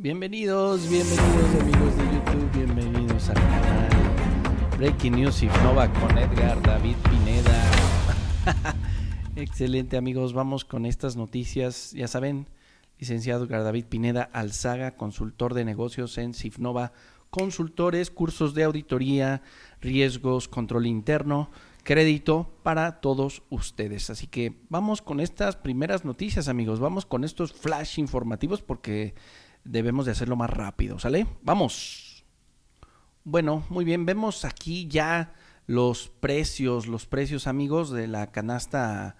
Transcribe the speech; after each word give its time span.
Bienvenidos, 0.00 0.88
bienvenidos 0.88 1.60
amigos 1.60 1.96
de 1.96 2.04
YouTube, 2.04 2.52
bienvenidos 2.52 3.28
al 3.30 3.34
canal 3.34 3.88
Breaking 4.76 5.16
News 5.16 5.42
Nova 5.64 5.92
con 5.92 6.16
Edgar 6.16 6.62
David 6.62 6.94
Pineda. 7.10 7.70
Excelente 9.34 9.96
amigos, 9.96 10.34
vamos 10.34 10.64
con 10.64 10.86
estas 10.86 11.16
noticias. 11.16 11.90
Ya 11.90 12.06
saben, 12.06 12.46
licenciado 13.00 13.44
Edgar 13.44 13.64
David 13.64 13.86
Pineda 13.86 14.22
Alzaga, 14.32 14.92
consultor 14.92 15.54
de 15.54 15.64
negocios 15.64 16.16
en 16.18 16.32
Cifnova, 16.32 16.92
consultores, 17.30 18.12
cursos 18.12 18.54
de 18.54 18.62
auditoría, 18.62 19.42
riesgos, 19.80 20.46
control 20.46 20.86
interno, 20.86 21.50
crédito 21.82 22.52
para 22.62 23.00
todos 23.00 23.42
ustedes. 23.50 24.10
Así 24.10 24.28
que 24.28 24.60
vamos 24.68 25.02
con 25.02 25.18
estas 25.18 25.56
primeras 25.56 26.04
noticias 26.04 26.46
amigos, 26.46 26.78
vamos 26.78 27.04
con 27.04 27.24
estos 27.24 27.52
flash 27.52 27.98
informativos 27.98 28.62
porque 28.62 29.16
debemos 29.70 30.06
de 30.06 30.12
hacerlo 30.12 30.36
más 30.36 30.50
rápido, 30.50 30.98
¿sale? 30.98 31.26
Vamos. 31.42 32.24
Bueno, 33.24 33.64
muy 33.68 33.84
bien, 33.84 34.06
vemos 34.06 34.44
aquí 34.44 34.88
ya 34.88 35.34
los 35.66 36.08
precios, 36.08 36.86
los 36.86 37.06
precios 37.06 37.46
amigos 37.46 37.90
de 37.90 38.08
la 38.08 38.32
canasta 38.32 39.16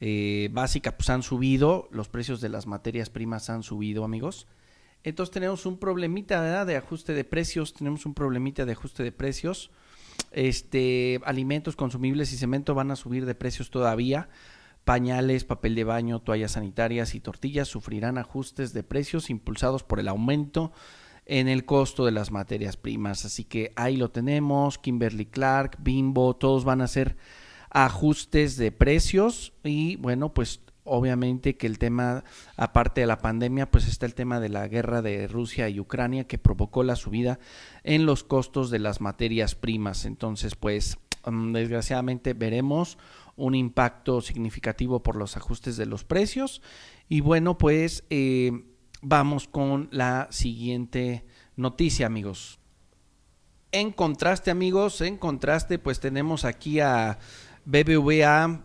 eh, 0.00 0.48
básica 0.52 0.96
pues 0.96 1.10
han 1.10 1.22
subido, 1.22 1.88
los 1.92 2.08
precios 2.08 2.40
de 2.40 2.48
las 2.48 2.66
materias 2.66 3.10
primas 3.10 3.50
han 3.50 3.62
subido 3.62 4.04
amigos. 4.04 4.46
Entonces 5.04 5.32
tenemos 5.32 5.66
un 5.66 5.78
problemita 5.78 6.64
de 6.64 6.76
ajuste 6.76 7.12
de 7.12 7.24
precios, 7.24 7.74
tenemos 7.74 8.06
un 8.06 8.14
problemita 8.14 8.64
de 8.64 8.72
ajuste 8.72 9.02
de 9.02 9.12
precios. 9.12 9.70
Este, 10.30 11.20
alimentos 11.24 11.76
consumibles 11.76 12.32
y 12.32 12.36
cemento 12.36 12.74
van 12.74 12.90
a 12.90 12.96
subir 12.96 13.26
de 13.26 13.34
precios 13.34 13.70
todavía. 13.70 14.28
Pañales, 14.84 15.44
papel 15.44 15.74
de 15.74 15.84
baño, 15.84 16.20
toallas 16.20 16.52
sanitarias 16.52 17.14
y 17.14 17.20
tortillas 17.20 17.68
sufrirán 17.68 18.18
ajustes 18.18 18.72
de 18.72 18.82
precios 18.82 19.30
impulsados 19.30 19.84
por 19.84 20.00
el 20.00 20.08
aumento 20.08 20.72
en 21.26 21.48
el 21.48 21.64
costo 21.64 22.04
de 22.04 22.12
las 22.12 22.30
materias 22.30 22.76
primas. 22.76 23.24
Así 23.24 23.44
que 23.44 23.72
ahí 23.76 23.96
lo 23.96 24.10
tenemos, 24.10 24.78
Kimberly 24.78 25.26
Clark, 25.26 25.78
Bimbo, 25.80 26.34
todos 26.34 26.64
van 26.64 26.80
a 26.80 26.84
hacer 26.84 27.16
ajustes 27.70 28.56
de 28.56 28.72
precios 28.72 29.52
y 29.62 29.96
bueno, 29.96 30.34
pues 30.34 30.60
obviamente 30.84 31.56
que 31.56 31.66
el 31.66 31.78
tema, 31.78 32.24
aparte 32.56 33.02
de 33.02 33.06
la 33.06 33.18
pandemia, 33.18 33.70
pues 33.70 33.86
está 33.88 34.06
el 34.06 34.14
tema 34.14 34.40
de 34.40 34.48
la 34.48 34.66
guerra 34.68 35.02
de 35.02 35.26
Rusia 35.28 35.68
y 35.68 35.80
Ucrania 35.80 36.24
que 36.24 36.38
provocó 36.38 36.82
la 36.82 36.96
subida 36.96 37.38
en 37.84 38.06
los 38.06 38.24
costos 38.24 38.70
de 38.70 38.78
las 38.78 39.00
materias 39.00 39.54
primas. 39.54 40.04
Entonces, 40.04 40.54
pues 40.56 40.98
mm, 41.24 41.52
desgraciadamente 41.52 42.34
veremos 42.34 42.98
un 43.42 43.56
impacto 43.56 44.20
significativo 44.20 45.02
por 45.02 45.16
los 45.16 45.36
ajustes 45.36 45.76
de 45.76 45.84
los 45.84 46.04
precios. 46.04 46.62
Y 47.08 47.22
bueno, 47.22 47.58
pues 47.58 48.04
eh, 48.08 48.52
vamos 49.00 49.48
con 49.48 49.88
la 49.90 50.28
siguiente 50.30 51.24
noticia, 51.56 52.06
amigos. 52.06 52.60
En 53.72 53.90
contraste, 53.90 54.52
amigos, 54.52 55.00
en 55.00 55.16
contraste, 55.16 55.80
pues 55.80 55.98
tenemos 55.98 56.44
aquí 56.44 56.78
a 56.78 57.18
BBVA, 57.64 58.64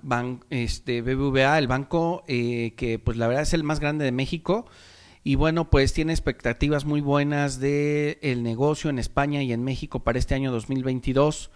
este, 0.52 1.02
BBVA 1.02 1.58
el 1.58 1.67
banco 1.67 2.23
eh, 2.28 2.73
que 2.78 3.00
pues 3.00 3.17
la 3.17 3.28
verdad 3.28 3.44
es 3.44 3.53
el 3.53 3.64
más 3.64 3.80
grande 3.80 4.05
de 4.05 4.11
México. 4.11 4.67
Y 5.23 5.36
bueno, 5.36 5.72
pues 5.72 5.92
tiene 5.92 6.14
expectativas 6.14 6.86
muy 6.86 7.02
buenas 7.02 7.59
de 7.59 8.20
el 8.22 8.44
negocio 8.44 8.92
en 8.92 9.00
España 9.00 9.42
y 9.42 9.53
en 9.53 9.64
México 9.64 10.03
para 10.03 10.20
este 10.20 10.36
año 10.36 10.52
2022. 10.52 11.50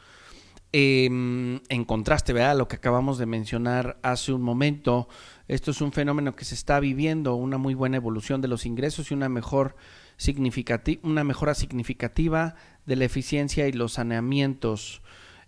Em, 0.74 1.60
en 1.68 1.84
contraste, 1.84 2.32
¿verdad? 2.32 2.58
Lo 2.58 2.70
que 2.70 2.78
acabamos 2.78 3.18
de 3.18 3.26
mencionar 3.26 4.00
hace 4.04 4.32
un 4.32 4.42
momento, 4.42 5.10
esto 5.50 5.72
es 5.72 5.82
un 5.82 5.92
fenómeno 5.92 6.34
que 6.34 6.46
se 6.46 6.56
está 6.56 6.80
viviendo, 6.80 7.36
una 7.36 7.58
muy 7.58 7.74
buena 7.74 7.98
evolución 7.98 8.40
de 8.42 8.48
los 8.48 8.66
ingresos 8.66 9.12
y 9.12 9.14
una 9.14 9.28
mejor 9.28 9.76
una 11.04 11.24
mejora 11.26 11.56
significativa 11.56 12.56
de 12.86 12.96
la 12.96 13.06
eficiencia 13.06 13.68
y 13.68 13.74
los 13.74 13.94
saneamientos. 13.94 15.02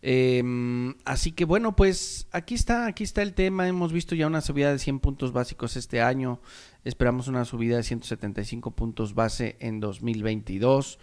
Em, 0.05 0.95
así 1.05 1.31
que 1.31 1.45
bueno, 1.45 1.77
pues 1.77 2.27
aquí 2.33 2.55
está, 2.55 2.87
aquí 2.87 3.05
está 3.05 3.21
el 3.21 3.33
tema. 3.33 3.69
Hemos 3.69 3.93
visto 3.93 4.15
ya 4.15 4.27
una 4.27 4.41
subida 4.41 4.69
de 4.69 4.77
100 4.77 4.99
puntos 4.99 5.31
básicos 5.31 5.77
este 5.77 6.01
año. 6.01 6.41
Esperamos 6.83 7.29
una 7.29 7.45
subida 7.45 7.77
de 7.77 7.83
175 7.83 8.71
puntos 8.71 9.15
base 9.15 9.55
en 9.61 9.79
2022. 9.79 10.99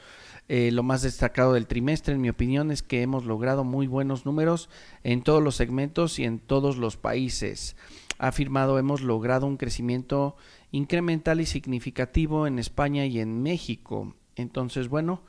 Eh, 0.48 0.70
lo 0.70 0.82
más 0.82 1.00
destacado 1.00 1.54
del 1.54 1.66
trimestre, 1.66 2.12
en 2.12 2.20
mi 2.20 2.28
opinión, 2.28 2.70
es 2.70 2.82
que 2.82 3.00
hemos 3.00 3.24
logrado 3.24 3.64
muy 3.64 3.86
buenos 3.86 4.26
números 4.26 4.68
en 5.02 5.22
todos 5.22 5.42
los 5.42 5.56
segmentos 5.56 6.18
y 6.18 6.24
en 6.24 6.38
todos 6.38 6.76
los 6.76 6.98
países. 6.98 7.76
Ha 8.18 8.28
afirmado 8.28 8.78
hemos 8.78 9.00
logrado 9.00 9.46
un 9.46 9.56
crecimiento 9.56 10.36
incremental 10.72 11.40
y 11.40 11.46
significativo 11.46 12.46
en 12.46 12.58
España 12.58 13.06
y 13.06 13.18
en 13.18 13.42
México. 13.42 14.14
Entonces, 14.36 14.88
bueno, 14.88 15.22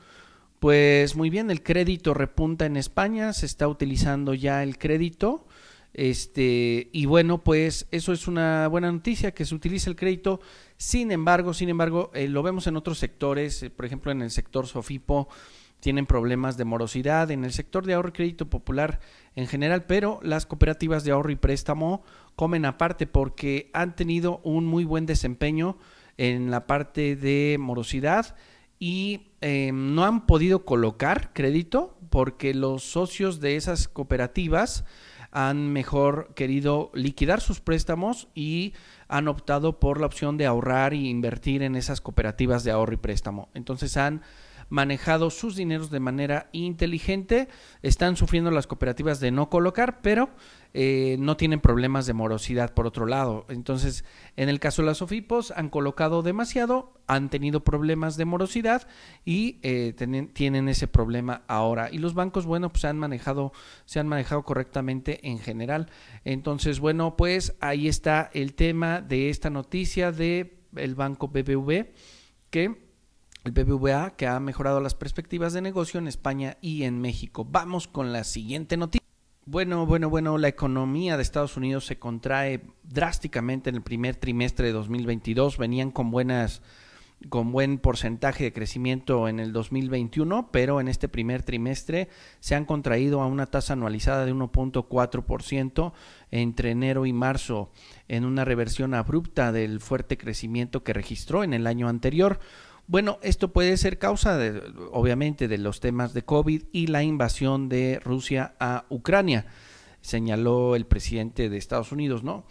pues 0.62 1.16
muy 1.16 1.30
bien, 1.30 1.50
el 1.50 1.64
crédito 1.64 2.14
repunta 2.14 2.68
en 2.68 2.78
España, 2.78 3.34
se 3.34 3.48
está 3.48 3.68
utilizando 3.68 4.36
ya 4.36 4.62
el 4.62 4.78
crédito 4.78 5.48
este, 5.94 6.90
y 6.94 7.06
bueno, 7.06 7.44
pues 7.44 7.88
eso 7.90 8.14
es 8.14 8.28
una 8.28 8.68
buena 8.68 8.92
noticia 8.92 9.34
que 9.34 9.46
se 9.46 9.56
utilice 9.56 9.90
el 9.90 9.96
crédito. 9.96 10.40
Sin 10.78 11.12
embargo, 11.12 11.54
sin 11.54 11.70
embargo, 11.70 12.12
eh, 12.14 12.28
lo 12.28 12.44
vemos 12.44 12.68
en 12.68 12.78
otros 12.78 12.98
sectores, 13.00 13.64
eh, 13.64 13.70
por 13.70 13.86
ejemplo, 13.86 14.12
en 14.12 14.22
el 14.22 14.32
sector 14.32 14.68
Sofipo 14.68 15.28
tienen 15.80 16.06
problemas 16.06 16.58
de 16.58 16.66
morosidad, 16.66 17.32
en 17.32 17.44
el 17.44 17.54
sector 17.54 17.88
de 17.88 17.96
ahorro 17.96 18.10
y 18.10 18.12
crédito 18.12 18.48
popular 18.52 19.00
en 19.36 19.48
general, 19.48 19.86
pero 19.86 20.20
las 20.22 20.46
cooperativas 20.46 21.04
de 21.04 21.12
ahorro 21.12 21.32
y 21.32 21.36
préstamo 21.36 22.04
comen 22.36 22.66
aparte 22.66 23.08
porque 23.08 23.72
han 23.74 23.96
tenido 23.96 24.42
un 24.44 24.68
muy 24.68 24.84
buen 24.84 25.08
desempeño 25.08 25.80
en 26.18 26.52
la 26.52 26.68
parte 26.68 27.16
de 27.16 27.58
morosidad 27.60 28.36
y 28.78 29.31
em, 29.42 29.96
no 29.96 30.06
han 30.06 30.26
podido 30.26 30.66
colocar 30.66 31.34
crédito 31.34 31.98
porque 32.10 32.54
los 32.54 32.84
socios 32.84 33.40
de 33.40 33.56
esas 33.56 33.88
cooperativas 33.88 34.86
han 35.32 35.72
mejor 35.72 36.34
querido 36.36 36.92
liquidar 36.94 37.40
sus 37.40 37.62
préstamos 37.62 38.28
y 38.36 38.74
han 39.08 39.28
optado 39.28 39.80
por 39.80 40.00
la 40.00 40.06
opción 40.06 40.38
de 40.38 40.46
ahorrar 40.46 40.94
e 40.94 40.98
invertir 40.98 41.64
en 41.64 41.76
esas 41.76 42.02
cooperativas 42.02 42.64
de 42.64 42.72
ahorro 42.72 42.94
y 42.94 42.98
préstamo. 42.98 43.50
Entonces 43.54 43.96
han 43.98 44.22
manejado 44.72 45.30
sus 45.30 45.58
dineros 45.58 45.92
de 45.92 46.00
manera 46.00 46.50
inteligente. 46.54 47.50
Están 47.84 48.16
sufriendo 48.16 48.50
las 48.52 48.68
cooperativas 48.68 49.20
de 49.20 49.30
no 49.30 49.50
colocar, 49.50 50.02
pero 50.02 50.30
eh, 50.74 51.18
no 51.20 51.36
tienen 51.36 51.60
problemas 51.60 52.06
de 52.06 52.14
morosidad 52.14 52.74
por 52.74 52.88
otro 52.88 53.06
lado. 53.06 53.46
Entonces, 53.50 54.06
en 54.38 54.48
el 54.48 54.62
caso 54.62 54.82
de 54.82 54.88
las 54.88 55.02
OFIPOS, 55.02 55.52
han 55.52 55.70
colocado 55.70 56.24
demasiado, 56.24 56.94
han 57.06 57.30
tenido 57.30 57.66
problemas 57.66 58.16
de 58.16 58.24
morosidad 58.24 58.88
y 59.26 59.60
eh, 59.62 59.94
tienen 60.34 60.70
ese 60.70 60.88
problema 60.88 61.44
ahora. 61.48 61.90
Y 61.92 61.98
los 61.98 62.14
bancos, 62.14 62.46
bueno, 62.46 62.72
pues 62.72 62.86
han 62.86 62.98
manejado, 62.98 63.52
se 63.84 64.00
han 64.00 64.08
manejado 64.08 64.44
correctamente 64.44 65.28
en 65.28 65.40
general. 65.40 65.90
Entonces, 66.24 66.80
bueno, 66.80 67.18
pues 67.18 67.58
ahí 67.60 67.90
está 67.90 68.32
el 68.34 68.56
tema 68.56 69.02
de 69.02 69.30
esta 69.30 69.50
noticia 69.50 70.14
de 70.14 70.62
el 70.78 70.96
banco 70.96 71.28
BBV 71.28 71.88
que 72.50 72.91
el 73.44 73.52
BBVA 73.52 74.16
que 74.16 74.28
ha 74.28 74.40
mejorado 74.40 74.80
las 74.80 74.96
perspectivas 74.96 75.54
de 75.54 75.62
negocio 75.62 76.00
en 76.00 76.08
España 76.08 76.58
y 76.62 76.84
en 76.84 77.00
México. 77.00 77.46
Vamos 77.50 77.88
con 77.88 78.14
la 78.14 78.24
siguiente 78.24 78.78
noticia. 78.78 79.02
Bueno, 79.46 79.86
bueno, 79.86 80.10
bueno, 80.10 80.38
la 80.38 80.48
economía 80.48 81.18
de 81.18 81.24
Estados 81.24 81.58
Unidos 81.58 81.86
se 81.86 81.98
contrae 81.98 82.62
drásticamente 82.84 83.70
en 83.70 83.78
el 83.78 83.82
primer 83.82 84.16
trimestre 84.16 84.68
de 84.68 84.74
2022. 84.74 85.58
Venían 85.58 85.92
con 85.92 86.12
buenas 86.12 86.62
con 87.30 87.52
buen 87.52 87.78
porcentaje 87.78 88.44
de 88.46 88.54
crecimiento 88.54 89.28
en 89.28 89.40
el 89.40 89.54
2021, 89.54 90.50
pero 90.52 90.82
en 90.82 90.88
este 90.88 91.08
primer 91.08 91.44
trimestre 91.44 92.10
se 92.40 92.56
han 92.56 92.66
contraído 92.66 93.22
a 93.22 93.28
una 93.28 93.46
tasa 93.46 93.74
anualizada 93.74 94.26
de 94.26 94.34
1.4% 94.34 95.94
entre 96.32 96.72
enero 96.72 97.06
y 97.06 97.14
marzo, 97.14 97.72
en 98.08 98.26
una 98.26 98.46
reversión 98.46 98.94
abrupta 98.94 99.52
del 99.52 99.80
fuerte 99.80 100.18
crecimiento 100.18 100.84
que 100.84 100.94
registró 100.94 101.44
en 101.44 101.54
el 101.54 101.68
año 101.68 101.88
anterior. 101.88 102.40
Bueno, 102.88 103.20
esto 103.22 103.54
puede 103.54 103.78
ser 103.78 103.98
causa, 104.00 104.38
de, 104.38 104.62
obviamente, 104.92 105.48
de 105.48 105.58
los 105.58 105.80
temas 105.80 106.14
de 106.14 106.24
COVID 106.24 106.64
y 106.72 106.88
la 106.88 107.04
invasión 107.04 107.70
de 107.70 108.00
Rusia 108.04 108.54
a 108.60 108.86
Ucrania, 108.90 109.46
señaló 110.02 110.76
el 110.76 110.86
presidente 110.86 111.50
de 111.50 111.58
Estados 111.58 111.92
Unidos, 111.92 112.24
¿no? 112.24 112.46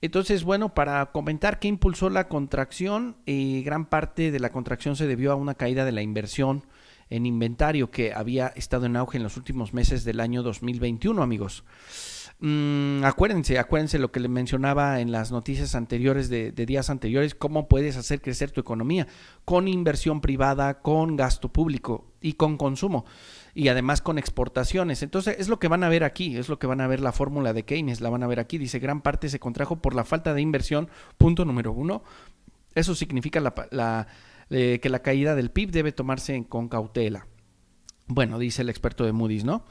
Entonces, 0.00 0.44
bueno, 0.44 0.74
para 0.74 1.06
comentar 1.12 1.58
qué 1.58 1.68
impulsó 1.68 2.10
la 2.10 2.28
contracción, 2.28 3.16
eh, 3.26 3.62
gran 3.64 3.86
parte 3.86 4.30
de 4.30 4.40
la 4.40 4.50
contracción 4.50 4.96
se 4.96 5.06
debió 5.06 5.32
a 5.32 5.36
una 5.36 5.54
caída 5.54 5.84
de 5.84 5.92
la 5.92 6.02
inversión 6.02 6.66
en 7.08 7.26
inventario 7.26 7.90
que 7.90 8.12
había 8.12 8.48
estado 8.48 8.86
en 8.86 8.96
auge 8.96 9.16
en 9.16 9.22
los 9.22 9.36
últimos 9.36 9.72
meses 9.72 10.04
del 10.04 10.20
año 10.20 10.42
2021, 10.42 11.22
amigos. 11.22 11.64
Mm, 12.40 13.04
acuérdense, 13.04 13.58
acuérdense 13.58 13.98
lo 13.98 14.10
que 14.10 14.20
le 14.20 14.28
mencionaba 14.28 15.00
en 15.00 15.12
las 15.12 15.30
noticias 15.30 15.74
anteriores 15.74 16.28
de, 16.28 16.52
días 16.52 16.90
anteriores, 16.90 17.34
cómo 17.34 17.68
puedes 17.68 17.96
hacer 17.96 18.20
crecer 18.20 18.50
tu 18.50 18.60
economía 18.60 19.06
con 19.44 19.68
inversión 19.68 20.20
privada, 20.20 20.80
con 20.82 21.16
gasto 21.16 21.52
público 21.52 22.12
y 22.20 22.34
con 22.34 22.56
consumo 22.56 23.04
y 23.54 23.68
además 23.68 24.02
con 24.02 24.18
exportaciones. 24.18 25.02
Entonces 25.02 25.36
es 25.38 25.48
lo 25.48 25.58
que 25.58 25.68
van 25.68 25.84
a 25.84 25.88
ver 25.88 26.02
aquí, 26.02 26.36
es 26.36 26.48
lo 26.48 26.58
que 26.58 26.66
van 26.66 26.80
a 26.80 26.88
ver 26.88 27.00
la 27.00 27.12
fórmula 27.12 27.52
de 27.52 27.64
Keynes, 27.64 28.00
la 28.00 28.10
van 28.10 28.24
a 28.24 28.26
ver 28.26 28.40
aquí. 28.40 28.58
Dice, 28.58 28.80
gran 28.80 29.00
parte 29.00 29.28
se 29.28 29.38
contrajo 29.38 29.76
por 29.76 29.94
la 29.94 30.04
falta 30.04 30.34
de 30.34 30.42
inversión, 30.42 30.88
punto 31.16 31.44
número 31.44 31.72
uno. 31.72 32.02
Eso 32.74 32.96
significa 32.96 33.40
la, 33.40 34.06
eh, 34.50 34.80
que 34.82 34.88
la 34.88 34.98
caída 34.98 35.36
del 35.36 35.52
PIB 35.52 35.70
debe 35.70 35.92
tomarse 35.92 36.44
con 36.48 36.68
cautela. 36.68 37.28
Bueno, 38.06 38.38
dice 38.38 38.62
el 38.62 38.68
experto 38.68 39.04
de 39.04 39.12
Moody's, 39.12 39.44
¿no? 39.44 39.64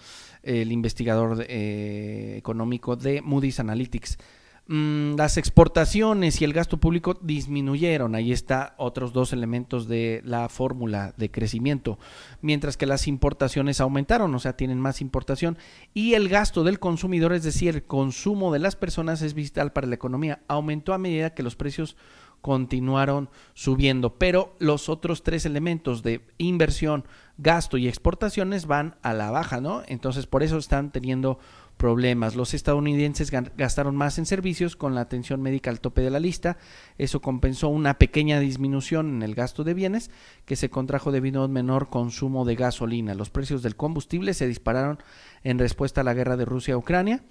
El 0.43 0.71
investigador 0.71 1.45
eh, 1.47 2.35
económico 2.37 2.95
de 2.95 3.21
Moody's 3.21 3.59
Analytics. 3.59 4.17
Mm, 4.65 5.15
las 5.17 5.35
exportaciones 5.35 6.39
y 6.41 6.45
el 6.45 6.53
gasto 6.53 6.77
público 6.77 7.15
disminuyeron. 7.21 8.15
Ahí 8.15 8.31
está 8.31 8.75
otros 8.77 9.11
dos 9.11 9.33
elementos 9.33 9.89
de 9.89 10.21
la 10.23 10.47
fórmula 10.47 11.13
de 11.17 11.29
crecimiento. 11.29 11.99
Mientras 12.41 12.77
que 12.77 12.85
las 12.85 13.07
importaciones 13.07 13.81
aumentaron, 13.81 14.33
o 14.33 14.39
sea, 14.39 14.55
tienen 14.55 14.79
más 14.79 15.01
importación. 15.01 15.57
Y 15.93 16.13
el 16.13 16.29
gasto 16.29 16.63
del 16.63 16.79
consumidor, 16.79 17.33
es 17.33 17.43
decir, 17.43 17.75
el 17.75 17.83
consumo 17.83 18.53
de 18.53 18.59
las 18.59 18.77
personas 18.77 19.21
es 19.21 19.33
vital 19.33 19.73
para 19.73 19.87
la 19.87 19.95
economía. 19.95 20.41
Aumentó 20.47 20.93
a 20.93 20.97
medida 20.97 21.33
que 21.33 21.43
los 21.43 21.57
precios 21.57 21.97
continuaron 22.43 23.29
subiendo. 23.53 24.15
Pero 24.15 24.53
los 24.59 24.89
otros 24.89 25.23
tres 25.23 25.45
elementos 25.45 26.03
de 26.03 26.19
inversión, 26.37 27.05
gasto 27.37 27.77
y 27.77 27.87
exportaciones 27.87 28.65
van 28.65 28.97
a 29.01 29.13
la 29.13 29.31
baja, 29.31 29.61
¿no? 29.61 29.81
Entonces, 29.87 30.27
por 30.27 30.43
eso 30.43 30.57
están 30.57 30.91
teniendo 30.91 31.39
problemas. 31.77 32.35
Los 32.35 32.53
estadounidenses 32.53 33.31
gastaron 33.31 33.95
más 33.95 34.17
en 34.17 34.25
servicios 34.25 34.75
con 34.75 34.93
la 34.93 34.99
atención 34.99 35.41
médica 35.41 35.69
al 35.69 35.79
tope 35.79 36.01
de 36.01 36.09
la 36.09 36.19
lista. 36.19 36.57
Eso 36.97 37.21
compensó 37.21 37.69
una 37.69 37.93
pequeña 37.97 38.41
disminución 38.41 39.07
en 39.07 39.23
el 39.23 39.35
gasto 39.35 39.63
de 39.63 39.73
bienes 39.73 40.11
que 40.45 40.57
se 40.57 40.69
contrajo 40.69 41.13
debido 41.13 41.41
a 41.41 41.45
un 41.45 41.53
menor 41.53 41.89
consumo 41.89 42.43
de 42.43 42.55
gasolina. 42.55 43.15
Los 43.15 43.29
precios 43.29 43.63
del 43.63 43.77
combustible 43.77 44.33
se 44.33 44.49
dispararon 44.49 44.99
en 45.45 45.59
respuesta 45.59 46.01
a 46.01 46.03
la 46.03 46.13
guerra 46.13 46.35
de 46.35 46.43
Rusia 46.43 46.73
a 46.73 46.77
Ucrania. 46.77 47.23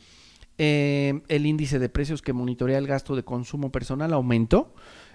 Eh, 0.58 1.22
el 1.28 1.46
índice 1.46 1.78
de 1.78 1.88
precios 1.88 2.22
que 2.22 2.32
monitorea 2.32 2.78
el 2.78 2.87
gasto 2.87 3.16
de 3.16 3.25
consumo 3.25 3.72
personal 3.72 4.12
aumentó 4.12 4.75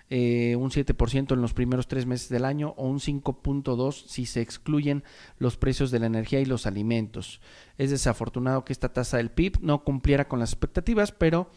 eh, 0.10 0.56
un 0.56 0.72
7% 0.72 1.34
en 1.34 1.42
los 1.42 1.54
primeros 1.54 1.88
tres 1.88 2.06
meses 2.06 2.30
del 2.30 2.46
año 2.46 2.74
o 2.78 2.88
un 2.88 3.00
5.2% 3.00 3.92
si 4.08 4.26
se 4.26 4.42
excluyen 4.42 5.04
los 5.38 5.58
precios 5.58 5.92
de 5.92 6.00
la 6.00 6.06
energía 6.06 6.40
y 6.40 6.46
los 6.46 6.66
alimentos. 6.66 7.42
Es 7.78 7.92
desafortunado 7.92 8.64
que 8.64 8.74
esta 8.74 8.94
tasa 8.94 9.18
del 9.18 9.32
PIB 9.32 9.60
no 9.62 9.84
cumpliera 9.84 10.28
con 10.28 10.40
las 10.40 10.54
expectativas, 10.54 11.12
pero 11.12 11.50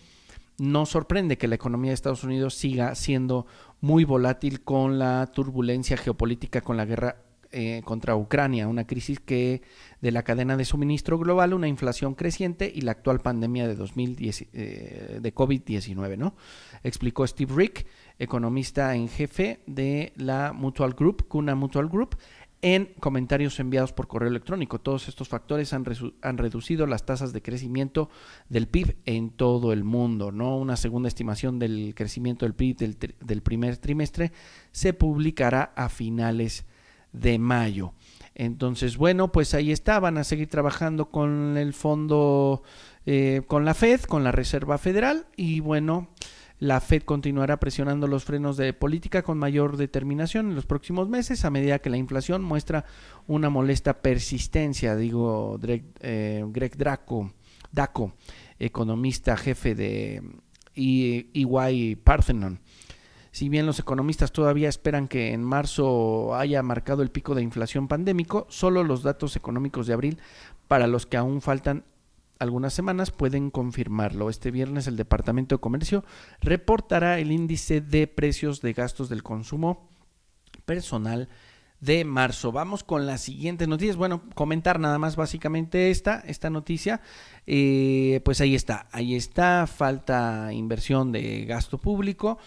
no 0.59 0.85
sorprende 0.85 1.38
que 1.38 1.49
la 1.49 1.55
economía 1.55 1.91
de 1.91 1.94
Estados 1.94 2.25
Unidos 2.25 2.55
siga 2.55 2.94
siendo 2.97 3.47
muy 3.81 4.05
volátil 4.05 4.62
con 4.62 4.99
la 4.99 5.31
turbulencia 5.32 5.97
geopolítica 5.97 6.61
con 6.61 6.77
la 6.77 6.85
guerra 6.85 7.23
eh, 7.52 7.82
contra 7.85 8.14
Ucrania, 8.17 8.69
una 8.69 8.87
crisis 8.87 9.19
que 9.19 9.62
de 10.00 10.12
la 10.12 10.23
cadena 10.23 10.56
de 10.56 10.64
suministro 10.64 11.19
global, 11.19 11.52
una 11.52 11.67
inflación 11.69 12.14
creciente 12.14 12.70
y 12.73 12.82
la 12.82 12.93
actual 12.93 13.20
pandemia 13.20 13.67
de 13.67 13.75
2010 13.75 14.47
eh, 14.52 15.19
de 15.20 15.35
COVID-19, 15.35 16.17
¿no? 16.17 16.37
Explicó 16.85 17.26
Steve 17.26 17.52
Rick, 17.55 17.87
economista 18.19 18.94
en 18.94 19.08
jefe 19.08 19.61
de 19.67 20.12
la 20.17 20.52
Mutual 20.52 20.94
Group, 20.94 21.26
Cuna 21.26 21.55
Mutual 21.55 21.88
Group, 21.88 22.17
en 22.62 22.93
comentarios 23.00 23.58
enviados 23.58 23.93
por 23.93 24.06
correo 24.06 24.29
electrónico. 24.29 24.79
Todos 24.79 25.08
estos 25.08 25.29
factores 25.29 25.73
han, 25.73 25.85
reducido 26.37 26.87
las 26.87 27.05
tasas 27.05 27.32
de 27.32 27.43
crecimiento 27.43 28.11
del 28.49 28.69
PIB 28.69 28.96
en 29.06 29.31
todo 29.31 29.73
el 29.73 29.85
mundo. 29.85 30.31
¿no? 30.31 30.56
Una 30.58 30.76
segunda 30.76 31.08
estimación 31.08 31.58
del 31.58 31.94
crecimiento 31.96 32.44
del 32.44 32.55
PIB 32.55 32.76
del, 32.76 32.96
del 33.20 33.43
primer 33.43 33.79
trimestre 33.79 34.32
se 34.73 34.93
publicará 34.93 35.73
a 35.75 35.88
finales 35.88 36.64
de 37.12 37.39
mayo. 37.39 37.93
Entonces, 38.35 38.97
bueno, 38.97 39.33
pues 39.33 39.55
ahí 39.55 39.73
está, 39.73 40.01
van 40.01 40.19
a 40.19 40.25
seguir 40.25 40.49
trabajando 40.49 41.11
con 41.11 41.57
el 41.57 41.75
fondo, 41.75 42.62
eh, 43.07 43.43
con 43.47 43.65
la 43.65 43.75
Fed, 43.75 44.03
con 44.03 44.25
la 44.25 44.33
Reserva 44.33 44.79
Federal 44.79 45.27
y 45.37 45.61
bueno, 45.61 46.09
la 46.59 46.81
Fed 46.81 47.03
continuará 47.03 47.59
presionando 47.59 48.07
los 48.07 48.25
frenos 48.25 48.57
de 48.57 48.73
política 48.73 49.23
con 49.23 49.39
mayor 49.39 49.77
determinación 49.77 50.51
en 50.51 50.55
los 50.55 50.67
próximos 50.67 51.09
meses 51.09 51.45
a 51.45 51.51
medida 51.51 51.81
que 51.81 51.91
la 51.91 51.97
inflación 51.97 52.43
muestra 52.43 52.85
una 53.27 53.51
molesta 53.51 54.01
persistencia, 54.01 54.95
digo 54.95 55.59
Greg, 55.59 55.85
eh, 56.01 56.45
Draco, 56.77 57.33
Daco, 57.73 58.15
economista 58.59 59.37
jefe 59.37 59.75
de 59.75 60.23
EY 60.75 61.97
Parthenon. 61.97 62.61
Si 63.32 63.49
bien 63.49 63.67
los 63.67 63.79
economistas 63.79 64.32
todavía 64.32 64.69
esperan 64.69 65.06
que 65.06 65.32
en 65.32 65.44
marzo 65.44 66.35
haya 66.35 66.62
marcado 66.62 67.03
el 67.03 67.11
pico 67.11 67.35
de 67.35 67.43
inflación 67.43 67.87
pandémico, 67.87 68.47
solo 68.49 68.82
los 68.82 69.03
datos 69.03 69.37
económicos 69.37 69.87
de 69.87 69.93
abril, 69.93 70.19
para 70.67 70.87
los 70.87 71.06
que 71.06 71.17
aún 71.17 71.41
faltan 71.41 71.85
algunas 72.41 72.73
semanas 72.73 73.11
pueden 73.11 73.50
confirmarlo. 73.50 74.31
Este 74.31 74.50
viernes 74.50 74.87
el 74.87 74.97
Departamento 74.97 75.55
de 75.55 75.61
Comercio 75.61 76.05
reportará 76.41 77.19
el 77.19 77.31
índice 77.31 77.81
de 77.81 78.06
precios 78.06 78.61
de 78.62 78.73
gastos 78.73 79.09
del 79.09 79.23
consumo 79.23 79.88
personal 80.65 81.29
de 81.81 82.05
marzo. 82.05 82.50
Vamos 82.50 82.82
con 82.82 83.06
las 83.06 83.21
siguientes 83.21 83.69
noticias. 83.69 83.97
Bueno, 83.97 84.23
comentar 84.35 84.81
nada 84.81 84.99
más 84.99 85.17
básicamente 85.17 85.91
esta, 85.91 86.21
esta 86.21 86.50
noticia. 86.50 87.00
Eh, 87.47 88.21
pues 88.25 88.41
ahí 88.41 88.55
está, 88.55 88.87
ahí 88.91 89.15
está, 89.15 89.67
falta 89.67 90.53
inversión 90.53 91.12
de 91.12 91.44
gasto 91.44 91.79
público. 91.79 92.38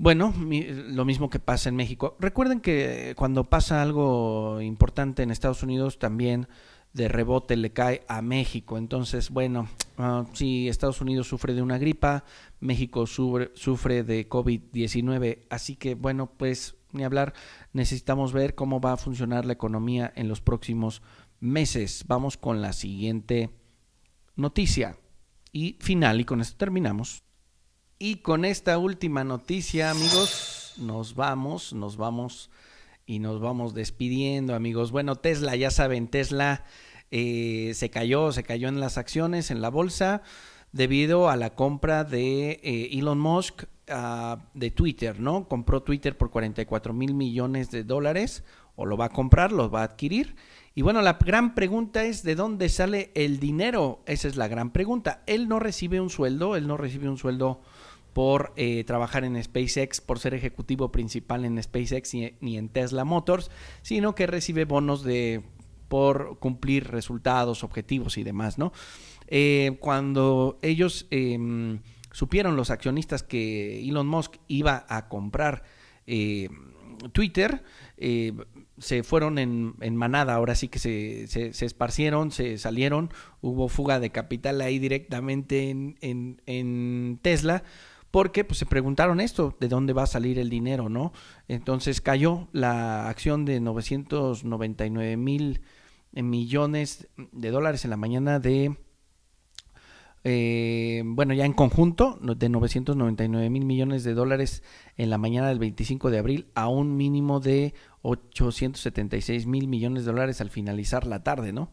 Bueno, 0.00 0.32
lo 0.38 1.04
mismo 1.04 1.28
que 1.28 1.40
pasa 1.40 1.68
en 1.68 1.76
México. 1.76 2.16
Recuerden 2.18 2.60
que 2.60 3.12
cuando 3.18 3.50
pasa 3.50 3.82
algo 3.82 4.58
importante 4.62 5.22
en 5.22 5.30
Estados 5.30 5.62
Unidos 5.62 5.98
también 5.98 6.48
de 6.94 7.06
rebote 7.06 7.54
le 7.54 7.74
cae 7.74 8.02
a 8.08 8.22
México. 8.22 8.78
Entonces, 8.78 9.28
bueno, 9.28 9.68
ah, 9.98 10.24
si 10.32 10.70
Estados 10.70 11.02
Unidos 11.02 11.28
sufre 11.28 11.52
de 11.52 11.60
una 11.60 11.76
gripa, 11.76 12.24
México 12.60 13.06
sufre 13.06 14.02
de 14.02 14.26
COVID-19. 14.26 15.40
Así 15.50 15.76
que, 15.76 15.94
bueno, 15.96 16.30
pues 16.34 16.76
ni 16.92 17.04
hablar, 17.04 17.34
necesitamos 17.74 18.32
ver 18.32 18.54
cómo 18.54 18.80
va 18.80 18.94
a 18.94 18.96
funcionar 18.96 19.44
la 19.44 19.52
economía 19.52 20.10
en 20.16 20.28
los 20.28 20.40
próximos 20.40 21.02
meses. 21.40 22.06
Vamos 22.08 22.38
con 22.38 22.62
la 22.62 22.72
siguiente 22.72 23.50
noticia 24.34 24.96
y 25.52 25.76
final, 25.78 26.22
y 26.22 26.24
con 26.24 26.40
esto 26.40 26.56
terminamos. 26.56 27.22
Y 28.02 28.16
con 28.16 28.46
esta 28.46 28.78
última 28.78 29.24
noticia, 29.24 29.90
amigos, 29.90 30.72
nos 30.78 31.14
vamos, 31.16 31.74
nos 31.74 31.98
vamos 31.98 32.48
y 33.04 33.18
nos 33.18 33.42
vamos 33.42 33.74
despidiendo, 33.74 34.54
amigos. 34.54 34.90
Bueno, 34.90 35.16
Tesla, 35.16 35.54
ya 35.54 35.70
saben, 35.70 36.08
Tesla 36.08 36.64
eh, 37.10 37.72
se 37.74 37.90
cayó, 37.90 38.32
se 38.32 38.42
cayó 38.42 38.68
en 38.68 38.80
las 38.80 38.96
acciones, 38.96 39.50
en 39.50 39.60
la 39.60 39.68
bolsa, 39.68 40.22
debido 40.72 41.28
a 41.28 41.36
la 41.36 41.50
compra 41.54 42.04
de 42.04 42.52
eh, 42.62 42.88
Elon 42.92 43.20
Musk 43.20 43.64
uh, 43.90 44.38
de 44.54 44.70
Twitter, 44.70 45.20
¿no? 45.20 45.46
Compró 45.46 45.82
Twitter 45.82 46.16
por 46.16 46.30
44 46.30 46.94
mil 46.94 47.12
millones 47.12 47.70
de 47.70 47.84
dólares, 47.84 48.44
o 48.76 48.86
lo 48.86 48.96
va 48.96 49.04
a 49.04 49.10
comprar, 49.10 49.52
lo 49.52 49.70
va 49.70 49.82
a 49.82 49.84
adquirir. 49.84 50.36
Y 50.74 50.80
bueno, 50.80 51.02
la 51.02 51.18
gran 51.20 51.54
pregunta 51.54 52.04
es 52.04 52.22
de 52.22 52.34
dónde 52.34 52.70
sale 52.70 53.10
el 53.14 53.38
dinero. 53.40 54.00
Esa 54.06 54.26
es 54.26 54.36
la 54.36 54.48
gran 54.48 54.70
pregunta. 54.72 55.22
Él 55.26 55.48
no 55.48 55.58
recibe 55.58 56.00
un 56.00 56.08
sueldo, 56.08 56.56
él 56.56 56.66
no 56.66 56.78
recibe 56.78 57.10
un 57.10 57.18
sueldo 57.18 57.60
por 58.12 58.52
eh, 58.56 58.84
trabajar 58.84 59.24
en 59.24 59.42
SpaceX, 59.42 60.00
por 60.00 60.18
ser 60.18 60.34
ejecutivo 60.34 60.90
principal 60.90 61.44
en 61.44 61.62
SpaceX 61.62 62.14
ni, 62.40 62.58
en 62.58 62.68
Tesla 62.68 63.04
Motors, 63.04 63.50
sino 63.82 64.14
que 64.14 64.26
recibe 64.26 64.64
bonos 64.64 65.02
de 65.02 65.42
por 65.88 66.38
cumplir 66.38 66.88
resultados, 66.88 67.64
objetivos 67.64 68.16
y 68.16 68.22
demás, 68.22 68.58
¿no? 68.58 68.72
Eh, 69.26 69.76
cuando 69.80 70.58
ellos 70.62 71.06
em, 71.10 71.80
supieron 72.12 72.56
los 72.56 72.70
accionistas 72.70 73.22
que 73.22 73.80
Elon 73.80 74.06
Musk 74.06 74.36
iba 74.46 74.86
a 74.88 75.08
comprar 75.08 75.64
eh, 76.06 76.48
Twitter, 77.12 77.62
se 78.78 79.02
fueron 79.02 79.38
en, 79.38 79.96
manada, 79.96 80.34
ahora 80.34 80.54
sí 80.54 80.68
que 80.68 80.78
se, 80.78 81.26
se, 81.26 81.66
esparcieron, 81.66 82.30
se 82.30 82.56
salieron, 82.56 83.10
hubo 83.42 83.68
fuga 83.68 84.00
de 84.00 84.10
capital 84.10 84.60
ahí 84.62 84.78
directamente 84.78 85.70
en, 85.70 85.98
en, 86.00 86.40
en 86.46 87.18
Tesla 87.20 87.62
porque 88.10 88.44
pues, 88.44 88.58
se 88.58 88.66
preguntaron 88.66 89.20
esto, 89.20 89.56
de 89.60 89.68
dónde 89.68 89.92
va 89.92 90.02
a 90.04 90.06
salir 90.06 90.38
el 90.38 90.50
dinero, 90.50 90.88
¿no? 90.88 91.12
Entonces 91.48 92.00
cayó 92.00 92.48
la 92.52 93.08
acción 93.08 93.44
de 93.44 93.60
999 93.60 95.16
mil 95.16 95.60
eh, 96.12 96.22
millones 96.22 97.08
de 97.32 97.50
dólares 97.50 97.84
en 97.84 97.90
la 97.90 97.96
mañana 97.96 98.40
de, 98.40 98.76
eh, 100.24 101.02
bueno, 101.04 101.34
ya 101.34 101.44
en 101.44 101.52
conjunto, 101.52 102.18
de 102.20 102.48
999 102.48 103.48
mil 103.48 103.64
millones 103.64 104.02
de 104.02 104.14
dólares 104.14 104.62
en 104.96 105.08
la 105.08 105.18
mañana 105.18 105.48
del 105.48 105.60
25 105.60 106.10
de 106.10 106.18
abril 106.18 106.46
a 106.54 106.68
un 106.68 106.96
mínimo 106.96 107.38
de 107.38 107.74
876 108.02 109.46
mil 109.46 109.68
millones 109.68 110.04
de 110.04 110.12
dólares 110.12 110.40
al 110.40 110.50
finalizar 110.50 111.06
la 111.06 111.22
tarde, 111.22 111.52
¿no? 111.52 111.72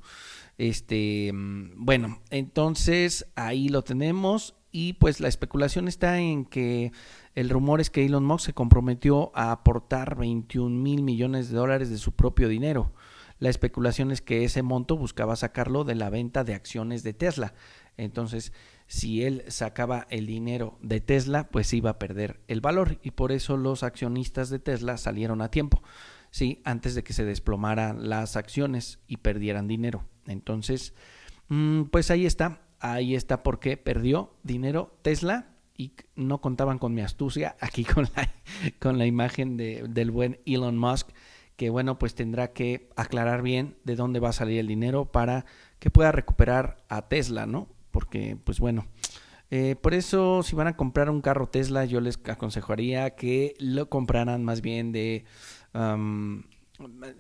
Este, 0.60 1.32
mm, 1.34 1.86
bueno, 1.86 2.20
entonces 2.30 3.28
ahí 3.36 3.70
lo 3.70 3.84
tenemos 3.84 4.56
y 4.80 4.94
pues 4.94 5.20
la 5.20 5.28
especulación 5.28 5.88
está 5.88 6.20
en 6.20 6.46
que 6.46 6.92
el 7.34 7.50
rumor 7.50 7.82
es 7.82 7.90
que 7.90 8.06
Elon 8.06 8.24
Musk 8.24 8.46
se 8.46 8.54
comprometió 8.54 9.32
a 9.34 9.52
aportar 9.52 10.16
21 10.16 10.70
mil 10.70 11.02
millones 11.02 11.50
de 11.50 11.58
dólares 11.58 11.90
de 11.90 11.98
su 11.98 12.12
propio 12.12 12.48
dinero. 12.48 12.94
La 13.40 13.50
especulación 13.50 14.12
es 14.12 14.22
que 14.22 14.44
ese 14.44 14.62
monto 14.62 14.96
buscaba 14.96 15.36
sacarlo 15.36 15.84
de 15.84 15.96
la 15.96 16.12
venta 16.12 16.44
de 16.44 16.54
acciones 16.54 17.02
de 17.02 17.14
Tesla. 17.14 17.56
Entonces, 17.98 18.54
si 18.86 19.24
él 19.24 19.46
sacaba 19.48 20.06
el 20.12 20.28
dinero 20.28 20.78
de 20.84 21.02
Tesla, 21.02 21.50
pues 21.50 21.74
iba 21.74 21.90
a 21.90 21.98
perder 21.98 22.40
el 22.48 22.62
valor 22.62 23.00
y 23.02 23.10
por 23.10 23.32
eso 23.32 23.58
los 23.58 23.82
accionistas 23.82 24.52
de 24.52 24.60
Tesla 24.60 24.98
salieron 24.98 25.42
a 25.42 25.50
tiempo, 25.50 25.82
sí, 26.30 26.62
antes 26.66 26.94
de 26.94 27.04
que 27.04 27.14
se 27.14 27.26
desplomaran 27.26 28.10
las 28.10 28.36
acciones 28.36 29.00
y 29.08 29.18
perdieran 29.18 29.68
dinero. 29.68 30.06
Entonces, 30.28 30.94
mm, 31.48 31.86
pues 31.86 32.12
ahí 32.12 32.28
está, 32.28 32.62
ahí 32.80 33.16
está 33.16 33.44
porque 33.44 33.78
perdió 33.78 34.34
dinero 34.44 34.98
Tesla 35.02 35.56
y 35.78 35.94
no 36.16 36.42
contaban 36.42 36.80
con 36.80 36.94
mi 36.94 37.02
astucia 37.02 37.56
aquí 37.62 37.84
con 37.84 38.08
la, 38.16 38.32
con 38.80 38.98
la 38.98 39.06
imagen 39.06 39.58
de, 39.58 39.86
del 39.88 40.12
buen 40.12 40.40
Elon 40.46 40.78
Musk 40.78 41.10
que 41.56 41.70
bueno 41.70 41.98
pues 41.98 42.16
tendrá 42.16 42.54
que 42.54 42.90
aclarar 42.96 43.42
bien 43.42 43.76
de 43.84 43.96
dónde 43.96 44.20
va 44.20 44.30
a 44.30 44.34
salir 44.34 44.60
el 44.60 44.68
dinero 44.68 45.12
para 45.12 45.46
que 45.80 45.90
pueda 45.90 46.12
recuperar 46.12 46.78
a 46.88 47.08
Tesla, 47.08 47.46
¿no? 47.46 47.68
Porque 47.92 48.38
pues 48.44 48.60
bueno, 48.60 48.88
eh, 49.50 49.76
por 49.76 49.94
eso 49.94 50.44
si 50.44 50.56
van 50.56 50.68
a 50.68 50.76
comprar 50.76 51.10
un 51.10 51.22
carro 51.22 51.48
Tesla 51.48 51.86
yo 51.86 52.00
les 52.00 52.20
aconsejaría 52.26 53.12
que 53.16 53.56
lo 53.60 53.90
compraran 53.90 54.44
más 54.44 54.62
bien 54.62 54.92
de, 54.92 55.26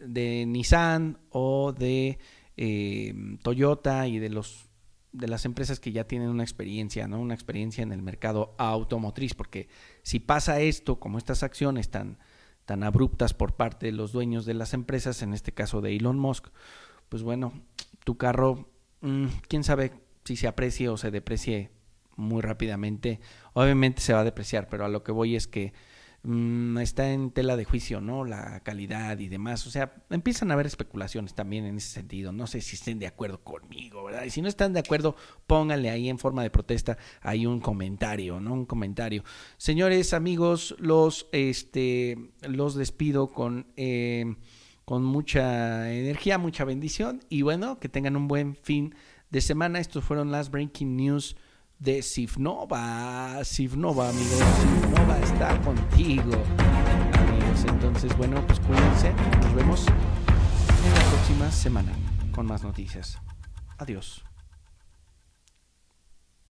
de 0.06 0.46
Nissan 0.48 1.18
o 1.30 1.74
de 1.74 2.20
eh, 2.58 3.14
Toyota 3.42 4.08
y 4.08 4.20
de 4.20 4.30
los 4.30 4.67
de 5.18 5.28
las 5.28 5.46
empresas 5.46 5.80
que 5.80 5.92
ya 5.92 6.06
tienen 6.06 6.30
una 6.30 6.44
experiencia, 6.44 7.08
¿no? 7.08 7.20
Una 7.20 7.34
experiencia 7.34 7.82
en 7.82 7.92
el 7.92 8.02
mercado 8.02 8.56
automotriz, 8.58 9.34
porque 9.34 9.68
si 10.04 10.20
pasa 10.20 10.60
esto, 10.60 11.00
como 11.00 11.18
estas 11.18 11.44
acciones 11.44 11.90
tan, 11.90 12.20
tan 12.66 12.84
abruptas 12.84 13.34
por 13.34 13.56
parte 13.56 13.88
de 13.88 13.92
los 13.92 14.12
dueños 14.12 14.46
de 14.46 14.54
las 14.54 14.74
empresas, 14.74 15.22
en 15.22 15.34
este 15.34 15.52
caso 15.52 15.82
de 15.82 15.96
Elon 15.96 16.20
Musk, 16.20 16.48
pues 17.10 17.24
bueno, 17.24 17.54
tu 18.04 18.18
carro, 18.18 18.70
mm, 19.02 19.26
quién 19.48 19.64
sabe 19.64 19.92
si 20.24 20.36
se 20.36 20.48
aprecie 20.48 20.90
o 20.90 20.98
se 20.98 21.12
deprecie 21.12 21.72
muy 22.16 22.42
rápidamente. 22.42 23.20
Obviamente 23.54 24.02
se 24.02 24.14
va 24.14 24.20
a 24.20 24.26
depreciar, 24.26 24.68
pero 24.70 24.86
a 24.86 24.90
lo 24.90 25.04
que 25.04 25.12
voy 25.12 25.36
es 25.36 25.48
que 25.48 25.74
Mm, 26.24 26.78
está 26.80 27.12
en 27.12 27.32
tela 27.32 27.56
de 27.56 27.64
juicio, 27.64 28.02
¿no? 28.02 28.26
La 28.26 28.60
calidad 28.62 29.18
y 29.20 29.30
demás. 29.30 29.66
O 29.68 29.70
sea, 29.70 30.04
empiezan 30.10 30.52
a 30.52 30.56
haber 30.56 30.66
especulaciones 30.66 31.34
también 31.34 31.66
en 31.66 31.78
ese 31.78 31.90
sentido. 31.90 32.32
No 32.32 32.48
sé 32.48 32.62
si 32.62 32.76
estén 32.76 33.00
de 33.00 33.08
acuerdo 33.08 33.44
conmigo, 33.44 34.04
¿verdad? 34.04 34.24
Y 34.26 34.30
si 34.30 34.42
no 34.42 34.50
están 34.50 34.74
de 34.74 34.80
acuerdo, 34.80 35.16
pónganle 35.46 35.90
ahí 35.90 36.10
en 36.10 36.20
forma 36.20 36.44
de 36.44 36.50
protesta 36.50 36.98
ahí 37.22 37.46
un 37.46 37.62
comentario, 37.62 38.40
¿no? 38.40 38.54
Un 38.54 38.66
comentario. 38.66 39.24
Señores, 39.58 40.14
amigos, 40.14 40.76
los, 40.80 41.28
este, 41.32 42.32
los 42.42 42.76
despido 42.76 43.30
con, 43.30 43.68
eh, 43.78 44.36
con 44.86 45.04
mucha 45.06 45.94
energía, 45.94 46.38
mucha 46.38 46.66
bendición 46.66 47.24
y 47.30 47.44
bueno, 47.44 47.80
que 47.80 47.90
tengan 47.90 48.16
un 48.16 48.28
buen 48.28 48.56
fin 48.56 48.96
de 49.30 49.42
semana. 49.42 49.80
Estos 49.80 50.04
fueron 50.04 50.32
las 50.32 50.52
Breaking 50.52 50.98
News 50.98 51.38
de 51.79 52.01
Sifnova. 52.01 53.43
Sifnova, 53.43 54.10
amigos. 54.10 54.41
Sifnova 54.62 55.19
está 55.19 55.60
contigo, 55.62 56.34
amigos. 57.13 57.65
Entonces, 57.67 58.15
bueno, 58.17 58.46
pues 58.46 58.60
cuídense. 58.62 59.13
Nos 59.41 59.53
vemos 59.53 59.86
en 59.88 60.93
la 60.93 61.10
próxima 61.12 61.51
semana 61.51 61.91
con 62.31 62.46
más 62.46 62.63
noticias. 62.63 63.17
Adiós. 63.77 64.24